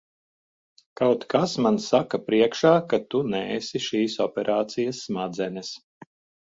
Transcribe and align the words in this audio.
Kaut 1.01 1.25
kas 1.33 1.53
man 1.65 1.77
saka 1.89 2.21
priekšā, 2.31 2.73
ka 2.95 3.01
tu 3.13 3.23
neesi 3.35 3.83
šīs 3.91 4.21
operācijas 4.29 5.05
smadzenes. 5.09 5.77